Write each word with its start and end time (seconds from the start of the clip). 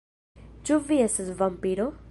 Ĉu 0.69 0.79
vi 0.87 0.99
estas 1.05 1.31
vampiro? 1.43 1.91